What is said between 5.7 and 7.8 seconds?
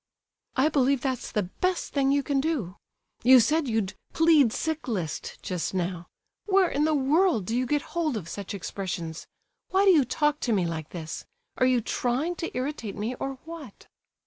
now; where in the world do you